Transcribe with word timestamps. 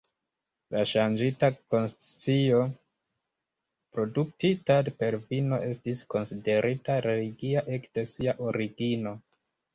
La 0.75 0.79
ŝanĝita 0.91 1.49
konscio 1.73 2.61
produktita 3.97 4.79
per 5.03 5.19
vino 5.29 5.61
estis 5.69 6.03
konsiderita 6.15 6.99
religia 7.09 7.65
ekde 7.79 8.09
sia 8.15 8.37
origino. 8.51 9.15